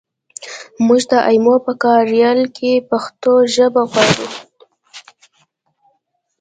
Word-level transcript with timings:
مونږ 0.85 1.01
د 1.11 1.13
ایمو 1.29 1.55
په 1.65 1.71
کاریال 1.83 2.41
کې 2.57 2.71
پښتو 2.89 3.33
ژبه 3.53 3.81
غواړو 3.91 4.27